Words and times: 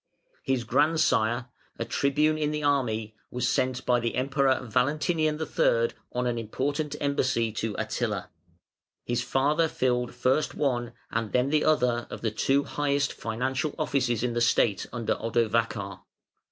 His 0.41 0.63
grandsire, 0.63 1.45
a 1.77 1.85
Tribune 1.85 2.35
in 2.35 2.49
the 2.49 2.63
army, 2.63 3.15
was 3.29 3.47
sent 3.47 3.85
by 3.85 3.99
the 3.99 4.15
Emperor 4.15 4.59
Valentinian 4.63 5.39
III. 5.39 5.91
on 6.11 6.25
an 6.25 6.39
important 6.39 6.95
embassy 6.99 7.51
to 7.51 7.75
Attila. 7.77 8.31
His 9.05 9.21
father 9.21 9.67
filled 9.67 10.15
first 10.15 10.55
one 10.55 10.93
and 11.11 11.33
then 11.33 11.49
the 11.51 11.63
other 11.63 12.07
of 12.09 12.21
the 12.21 12.31
two 12.31 12.63
highest 12.63 13.13
financial 13.13 13.75
offices 13.77 14.23
in 14.23 14.33
the 14.33 14.41
State 14.41 14.87
under 14.91 15.13
Odovacar. 15.17 16.01